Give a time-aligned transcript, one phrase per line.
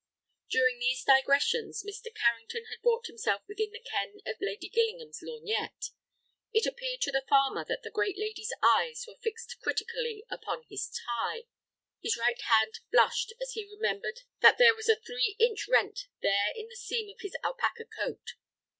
[0.49, 2.07] During these digressions Mr.
[2.15, 5.91] Carrington had brought himself within the ken of Lady Gillingham's lorgnette.
[6.51, 10.89] It appeared to the farmer that the great lady's eyes were fixed critically upon his
[11.05, 11.43] tie.
[12.01, 16.51] His right shoulder blushed as he remembered that there was a three inch rent there
[16.55, 18.31] in the seam of his alpaca coat.